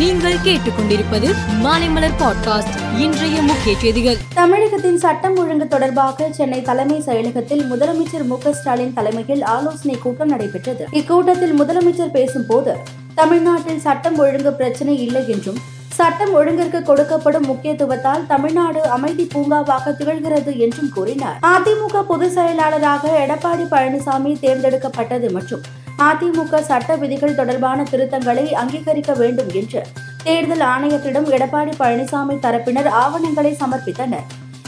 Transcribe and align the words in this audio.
நீங்கள் 0.00 0.36
கேட்டுக்கொண்டிருப்பது 0.44 1.34
மாலைமலர் 1.62 2.12
பாட்காஸ்ட். 2.18 2.98
இன்றைய 2.98 3.42
முக்கிய 3.42 3.78
செய்திகள். 3.78 4.16
தமிழகத்தின் 4.34 4.98
சட்டம் 4.98 5.36
ஒழுங்கு 5.36 5.68
தொடர்பாக 5.68 6.28
சென்னை 6.30 6.62
தலைமை 6.62 7.02
செயலகத்தில் 7.06 7.64
முதலமைச்சர் 7.70 8.24
மு 8.24 8.38
ஸ்டாலின் 8.50 8.92
தலைமையில் 8.92 9.44
ஆலோசனை 9.44 9.98
கூட்டம் 9.98 10.28
நடைபெற்றது. 10.28 10.86
இக்கூட்டத்தில் 10.92 11.58
முதலமைச்சர் 11.58 12.10
பேசும்போது 12.10 12.76
தமிழ்நாட்டில் 13.14 13.80
சட்டம் 13.80 14.18
ஒழுங்கு 14.18 14.52
பிரச்சனை 14.52 15.02
இல்லை 15.02 15.28
என்றும் 15.28 15.58
சட்டம் 15.88 16.34
ஒழுங்கிற்கு 16.34 16.82
கொடுக்கப்படும் 16.82 17.46
முக்கியத்துவத்தால் 17.46 18.26
தமிழ்நாடு 18.26 18.82
அமைதி 18.82 19.28
பூங்காவாக 19.34 19.90
திகழ்கிறது 19.90 20.56
என்றும் 20.56 20.90
கூறினார். 20.94 21.38
அதிமுக 21.42 22.02
பொதுச் 22.02 22.32
செயலாளராக 22.32 23.26
எடப்பாடி 23.26 23.66
பழனிசாமி 23.70 24.38
தேர்ந்தெடுக்கப்பட்டது 24.40 25.30
மற்றும் 25.30 25.60
அதிமுக 26.08 26.60
சட்ட 26.60 26.96
விதிகள் 26.96 27.34
தொடர்பான 27.34 27.82
திருத்தங்களை 27.90 28.44
அங்கீகரிக்க 28.52 29.12
வேண்டும் 29.12 29.50
என்று 29.60 29.80
தேர்தல் 30.24 30.62
ஆணையத்திடம் 30.68 31.26
எடப்பாடி 31.36 31.72
பழனிசாமி 31.78 32.34
தரப்பினர் 32.44 32.88
ஆவணங்களை 33.00 33.56
சமர்ப்பித்தனர். 33.62 34.26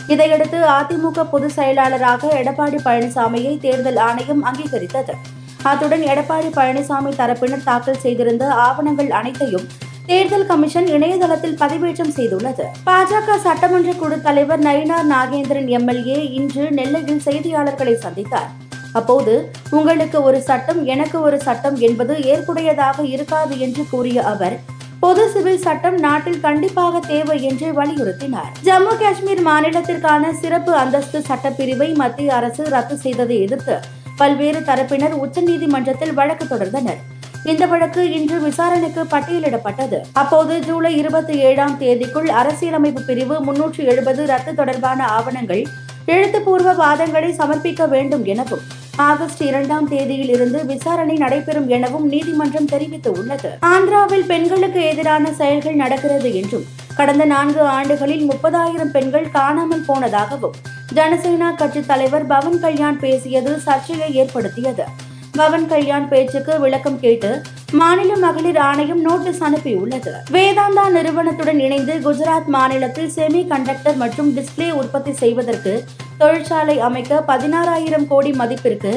இதையடுத்து 0.09 0.59
அதிமுக 0.79 1.25
பொதுச் 1.31 1.55
செயலாளராக 1.59 2.29
எடப்பாடி 2.41 2.79
பழனிசாமியை 2.85 3.61
தேர்தல் 3.61 3.97
ஆணையம் 3.97 4.43
அங்கீகரித்தது. 4.45 5.15
அத்துடன் 5.63 6.05
எடப்பாடி 6.13 6.51
பழனிசாமி 6.59 7.13
தரப்பினர் 7.21 7.65
தாக்கல் 7.65 8.03
செய்திருந்த 8.05 8.45
ஆவணங்கள் 8.67 9.11
அனைத்தையும் 9.11 9.67
தேர்தல் 10.07 10.47
கமிஷன் 10.47 10.87
இணையதளத்தில் 10.87 11.59
பதிவேற்றம் 11.61 12.15
செய்துள்ளது. 12.17 12.67
பாஜக 12.87 13.39
சட்டமன்ற 13.39 13.93
குழு 13.93 14.21
தலைவர் 14.21 14.61
நயினார் 14.61 15.09
நாகேந்திரன் 15.15 15.71
எம்எல்ஏ 15.79 16.33
இன்று 16.33 16.71
நெல்லையில் 16.71 17.25
செய்தியாளர்களை 17.25 17.97
சந்தித்தார். 18.05 18.53
அப்போது 18.93 19.35
உங்களுக்கு 19.71 20.23
ஒரு 20.23 20.43
சட்டம் 20.43 20.81
எனக்கு 20.85 21.21
ஒரு 21.21 21.41
சட்டம் 21.41 21.77
என்பது 21.89 22.15
ஏற்புடையதாக 22.33 22.99
இருக்காது 23.15 23.59
என்று 23.59 23.85
கூறிய 23.91 24.23
அவர் 24.23 24.57
பொது 25.01 25.23
சிவில் 25.31 25.63
சட்டம் 25.65 25.97
நாட்டில் 26.01 26.41
கண்டிப்பாக 26.41 26.99
தேவை 27.07 27.37
என்று 27.43 27.69
வலியுறுத்தினார். 27.79 28.51
ஜம்மு 28.67 28.93
காஷ்மீர் 29.01 29.43
மாநிலத்திற்கான 29.49 30.31
சிறப்பு 30.43 30.73
அந்தஸ்து 30.83 31.21
சட்டப்பிரிவை 31.29 31.89
மத்திய 31.95 32.35
அரசு 32.35 32.65
ரத்து 32.75 32.97
செய்ததை 32.97 33.39
எதிர்த்து 33.47 33.77
பல்வேறு 34.21 34.61
தரப்பினர் 34.61 35.17
உச்சநீதிமன்றத்தில் 35.25 36.15
வழக்கு 36.15 36.45
தொடர்ந்தனர். 36.45 37.01
இந்த 37.51 37.67
வழக்கு 37.67 38.03
இன்று 38.19 38.37
விசாரணைக்கு 38.41 39.05
பட்டியலிடப்பட்டது. 39.15 39.99
அப்போது 40.13 40.61
ஜூலை 40.67 40.93
இருபத்தி 40.97 41.37
ஏழாம் 41.49 41.75
தேதிக்குள் 41.81 42.29
அரசியலமைப்பு 42.41 43.03
பிரிவு 43.09 43.39
முன்னூற்று 43.41 43.85
எழுபது 43.85 44.25
ரத்து 44.27 44.55
தொடர்பான 44.55 45.09
ஆவணங்கள் 45.17 45.65
எழுத்துப்பூர்வ 46.07 46.71
வாதங்களை 46.85 47.33
சமர்ப்பிக்க 47.41 47.89
வேண்டும் 47.89 48.25
எனவும் 48.25 48.65
ஆகஸ்ட் 48.97 49.43
இரண்டாம் 49.43 49.89
தேதியில் 49.89 50.29
இருந்து 50.29 50.67
விசாரணை 50.67 51.17
நடைபெறும் 51.17 51.69
எனவும் 51.69 52.09
நீதிமன்றம் 52.09 52.67
தெரிவித்துள்ளது. 52.67 53.51
ஆந்திராவில் 53.61 54.27
பெண்களுக்கு 54.27 54.83
எதிரான 54.83 55.33
செயல்கள் 55.33 55.75
நடக்கிறது 55.75 56.35
என்றும் 56.35 56.65
கடந்த 56.97 57.25
நான்கு 57.25 57.61
ஆண்டுகளில் 57.61 58.31
முப்பதாயிரம் 58.31 58.91
பெண்கள் 58.91 59.31
காணாமல் 59.31 59.85
போனதாகவும் 59.89 60.53
ஜனசேனா 60.95 61.55
கட்சி 61.55 61.81
தலைவர் 61.81 62.27
பவன் 62.27 62.61
கல்யாண் 62.61 62.99
பேசியது 62.99 63.59
சர்ச்சையை 63.59 64.15
ஏற்படுத்தியது. 64.15 64.85
பவன் 65.37 65.67
கல்யாண் 65.69 66.09
பேச்சுக்கு 66.09 66.61
விளக்கம் 66.61 67.01
கேட்டு 67.01 67.43
மாநில 67.73 68.17
மகளிர் 68.17 68.57
ஆணையம் 68.57 69.01
நோட்டீஸ் 69.01 69.45
அனுப்பியுள்ளது. 69.45 70.13
வேதாந்தா 70.31 70.91
நிறுவனத்துடன் 70.91 71.59
இணைந்து 71.59 71.95
குஜராத் 71.95 72.47
மாநிலத்தில் 72.47 73.11
செமி 73.17 73.47
கண்டக்டர் 73.47 73.97
மற்றும் 73.97 74.31
டிஸ்ப்ளே 74.37 74.71
உற்பத்தி 74.71 75.13
செய்வதற்கு 75.13 75.85
தொழிற்சாலை 76.19 76.81
அமைக்க 76.81 77.23
பதினாறாயிரம் 77.27 78.07
கோடி 78.07 78.31
மதிப்பிற்கு 78.31 78.93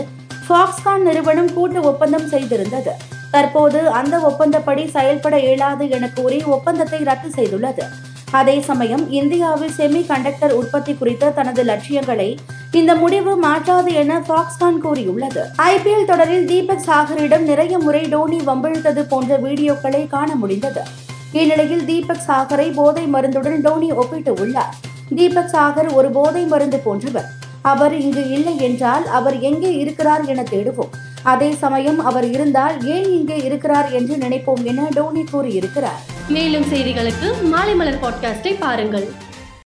ஃபாக்ஸ்கான் 0.50 1.06
நிறுவனம் 1.08 1.54
கூட்டு 1.54 1.82
ஒப்பந்தம் 1.82 2.28
செய்திருந்தது. 2.32 2.96
தற்போது 3.32 3.90
அந்த 3.90 4.18
ஒப்பந்தப்படி 4.18 4.88
செயல்பட 4.88 5.40
இயலாது 5.40 5.90
என 5.90 6.10
கூறி 6.10 6.44
ஒப்பந்தத்தை 6.44 7.00
ரத்து 7.04 7.30
செய்துள்ளது. 7.36 7.86
அதே 8.32 8.62
சமயம் 8.62 9.12
இந்தியாவில் 9.12 9.76
செமி 9.78 10.06
கண்டக்டர் 10.06 10.52
உற்பத்தி 10.52 10.94
குறித்த 10.94 11.30
தனது 11.30 11.64
லட்சியங்களை 11.64 12.30
இந்த 12.76 12.96
முடிவு 12.96 13.36
மாற்றாது 13.36 13.94
என 13.94 14.20
ஃபாக்ஸ்கான் 14.20 14.78
கூறியுள்ளது. 14.78 15.44
ஐபிஎல் 15.58 16.06
தொடரில் 16.06 16.46
தீபக் 16.46 16.82
சாகரிடம் 16.86 17.40
நிறைய 17.40 17.78
முறை 17.78 18.02
டோனி 18.02 18.38
வம்பிழுத்தது 18.38 19.00
போன்ற 19.00 19.38
வீடியோக்களை 19.40 20.08
காண 20.08 20.36
முடிந்தது. 20.36 20.82
இந்நிலையில் 21.32 21.86
தீபக் 21.86 22.22
சாகரை 22.28 22.74
போதை 22.74 23.04
மருந்துடன் 23.04 23.62
டோனி 23.62 23.92
ஒப்பிட்டு 23.92 24.34
உள்ளார். 24.34 24.76
தீபக் 25.16 25.50
சாகர் 25.54 25.94
ஒரு 25.94 26.10
போதை 26.10 26.44
மருந்து 26.44 26.80
போன்றவர். 26.80 27.26
அவர் 27.62 28.00
இங்கு 28.00 28.30
இல்லை 28.30 28.60
என்றால் 28.60 29.08
அவர் 29.08 29.40
எங்கே 29.40 29.76
இருக்கிறார் 29.76 30.26
என 30.26 30.42
தேடுவோம். 30.42 30.92
அதே 31.24 31.52
சமயம் 31.52 32.06
அவர் 32.06 32.32
இருந்தால் 32.32 32.86
ஏன் 32.86 33.10
இங்கே 33.12 33.38
இருக்கிறார் 33.38 33.92
என்று 33.92 34.16
நினைப்போம் 34.16 34.64
என 34.64 34.88
டோனி 34.94 35.24
கூறியிருக்கிறார். 35.24 36.02
மேலும் 36.30 36.64
செய்திகளுக்கு 36.64 37.34
மாலைமலர் 37.44 38.02
பாட்காஸ்டை 38.02 38.56
பாருங்கள். 38.60 39.24